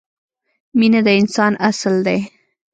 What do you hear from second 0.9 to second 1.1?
د